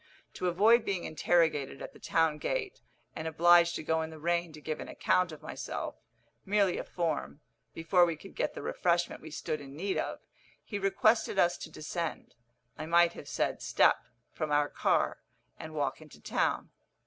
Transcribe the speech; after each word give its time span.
To 0.33 0.47
avoid 0.47 0.83
being 0.83 1.03
interrogated 1.03 1.79
at 1.79 1.93
the 1.93 1.99
town 1.99 2.39
gate, 2.39 2.81
and 3.15 3.27
obliged 3.27 3.75
to 3.75 3.83
go 3.83 4.01
in 4.01 4.09
the 4.09 4.17
rain 4.17 4.51
to 4.53 4.59
give 4.59 4.79
an 4.79 4.87
account 4.87 5.31
of 5.31 5.43
myself 5.43 5.95
(merely 6.43 6.79
a 6.79 6.83
form) 6.83 7.41
before 7.75 8.03
we 8.03 8.15
could 8.15 8.33
get 8.33 8.55
the 8.55 8.63
refreshment 8.63 9.21
we 9.21 9.29
stood 9.29 9.61
in 9.61 9.75
need 9.75 9.99
of, 9.99 10.19
he 10.63 10.79
requested 10.79 11.37
us 11.37 11.55
to 11.59 11.69
descend 11.69 12.33
I 12.79 12.87
might 12.87 13.13
have 13.13 13.27
said 13.27 13.61
step 13.61 13.97
from 14.31 14.51
our 14.51 14.69
car, 14.69 15.19
and 15.59 15.75
walk 15.75 16.01
into 16.01 16.19
town. 16.19 16.71